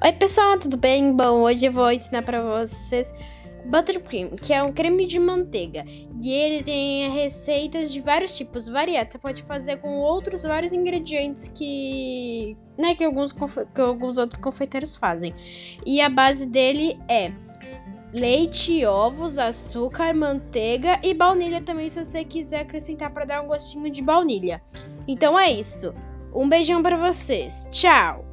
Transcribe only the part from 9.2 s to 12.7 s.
fazer com outros vários ingredientes que,